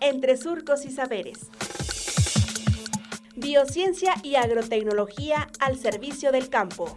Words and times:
entre 0.00 0.36
surcos 0.36 0.84
y 0.84 0.90
saberes. 0.90 1.50
Biociencia 3.36 4.14
y 4.22 4.36
agrotecnología 4.36 5.48
al 5.60 5.78
servicio 5.78 6.32
del 6.32 6.48
campo. 6.48 6.92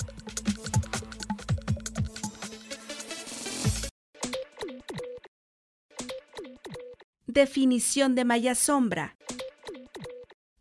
Definición 7.27 8.15
de 8.15 8.25
malla 8.25 8.55
sombra. 8.55 9.15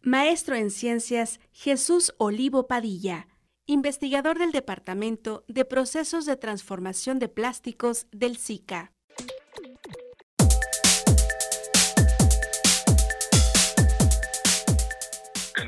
Maestro 0.02 0.54
en 0.54 0.70
Ciencias 0.70 1.40
Jesús 1.52 2.14
Olivo 2.18 2.66
Padilla, 2.66 3.28
investigador 3.66 4.38
del 4.38 4.52
Departamento 4.52 5.44
de 5.48 5.64
Procesos 5.64 6.24
de 6.24 6.36
Transformación 6.36 7.18
de 7.18 7.28
Plásticos 7.28 8.06
del 8.10 8.36
SICA. 8.36 8.92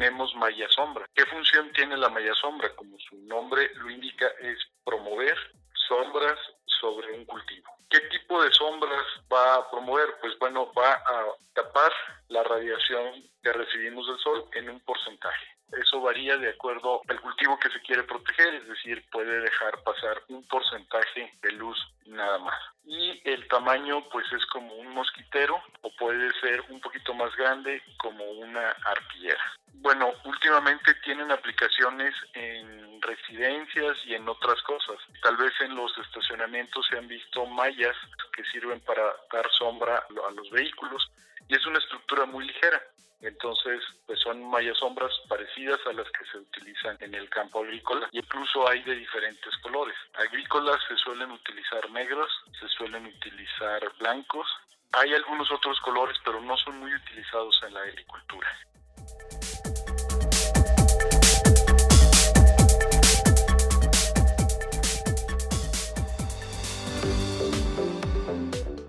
Tenemos 0.01 0.35
malla 0.35 0.67
sombra. 0.71 1.07
¿Qué 1.15 1.27
función 1.27 1.71
tiene 1.75 1.95
la 1.95 2.09
malla 2.09 2.33
sombra? 2.41 2.75
Como 2.75 2.99
su 3.01 3.19
nombre 3.19 3.71
lo 3.75 3.91
indica, 3.91 4.27
es 4.41 4.57
promover 4.83 5.37
sombras 5.75 6.39
sobre 6.65 7.13
un 7.13 7.27
cultivo. 7.27 7.71
¿Qué 7.91 8.01
tipo 8.09 8.43
de 8.43 8.51
sombras 8.51 9.05
va 9.31 9.57
a 9.57 9.71
promover? 9.71 10.09
Pues 10.23 10.39
bueno, 10.39 10.73
va 10.73 10.95
a 10.95 11.27
tapar 11.53 11.93
la 12.29 12.43
radiación 12.45 13.29
que 13.43 13.53
recibimos 13.53 14.07
del 14.07 14.19
sol 14.21 14.49
en 14.55 14.71
un 14.71 14.81
porcentaje. 14.81 15.47
Eso 15.73 16.01
varía 16.01 16.39
de 16.39 16.49
acuerdo 16.49 17.03
al 17.07 17.21
cultivo 17.21 17.40
que 17.59 17.71
se 17.71 17.81
quiere 17.83 18.03
proteger, 18.05 18.55
es 18.55 18.69
decir, 18.69 19.05
puede 19.11 19.41
dejar 19.41 19.83
pasar 19.83 20.23
un 20.29 20.47
porcentaje 20.49 21.33
de 21.43 21.53
luz 21.53 21.79
nada 22.07 22.39
más. 22.39 22.59
Y 22.85 23.21
el 23.25 23.47
tamaño 23.49 24.09
pues 24.11 24.27
es 24.33 24.45
como 24.47 24.75
un 24.75 24.89
mosquitero 24.89 25.63
o 25.83 25.91
puede 25.97 26.31
ser 26.41 26.61
un 26.69 26.81
poquito 26.81 27.15
más 27.15 27.35
grande 27.37 27.83
como 27.99 28.25
una 28.25 28.71
arpillera. 28.85 29.43
Bueno, 29.75 30.13
últimamente 30.25 30.95
tienen 31.05 31.31
aplicaciones 31.31 32.15
en 32.35 33.01
residencias 33.01 33.97
y 34.05 34.15
en 34.15 34.29
otras 34.29 34.61
cosas. 34.63 34.97
Tal 35.23 35.37
vez 35.37 35.53
en 35.61 35.75
los 35.75 35.97
estacionamientos 35.99 36.87
se 36.89 36.99
han 36.99 37.09
visto 37.09 37.47
mallas 37.47 37.97
que 38.33 38.45
sirven 38.45 38.81
para 38.81 39.03
dar 39.33 39.51
sombra 39.53 40.05
a 40.29 40.31
los 40.33 40.51
vehículos 40.51 41.11
y 41.49 41.55
es 41.55 41.65
una 41.67 41.79
estructura 41.79 42.27
muy 42.27 42.47
ligera. 42.47 42.83
Entonces, 43.23 43.83
pues 44.07 44.19
son 44.21 44.43
mallas 44.49 44.79
sombras 44.79 45.13
parecidas 45.29 45.79
a 45.87 45.93
las 45.93 46.07
que 46.11 46.25
se 46.31 46.39
utilizan 46.39 46.97
en 47.01 47.15
el 47.15 47.29
campo 47.41 47.63
agrícola 47.63 48.07
y 48.13 48.19
incluso 48.19 48.69
hay 48.69 48.83
de 48.83 48.95
diferentes 48.97 49.57
colores. 49.63 49.97
Agrícolas 50.15 50.79
se 50.89 50.97
suelen 50.97 51.31
utilizar 51.31 51.91
negros, 51.91 52.31
se 52.59 52.69
suelen 52.69 53.07
utilizar 53.07 53.81
blancos. 53.99 54.47
Hay 54.93 55.15
algunos 55.15 55.51
otros 55.51 55.81
colores, 55.81 56.17
pero 56.23 56.41
no 56.43 56.57
son 56.59 56.79
muy 56.81 56.95
utilizados 56.95 57.59
en 57.67 57.75
la 57.75 57.81
agricultura. 57.81 58.49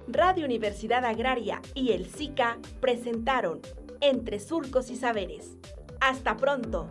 Radio 0.10 0.46
Universidad 0.46 1.06
Agraria 1.06 1.62
y 1.74 1.94
el 1.94 2.06
SICA 2.06 2.58
presentaron 2.82 3.62
Entre 4.02 4.40
Surcos 4.40 4.90
y 4.90 4.98
Saberes. 4.98 5.58
Hasta 6.02 6.36
pronto. 6.36 6.90